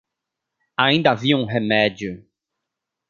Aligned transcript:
Ainda 0.77 1.11
havia 1.11 1.37
um 1.37 1.45
remédio. 1.45 2.27